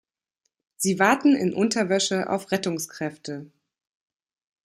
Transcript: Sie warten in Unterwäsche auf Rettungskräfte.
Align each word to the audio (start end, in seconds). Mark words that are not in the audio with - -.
Sie 0.77 0.97
warten 0.97 1.35
in 1.35 1.53
Unterwäsche 1.53 2.27
auf 2.31 2.49
Rettungskräfte. 2.49 3.51